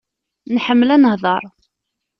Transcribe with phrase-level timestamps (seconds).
[0.55, 1.43] Nḥemmel ad nehḍer.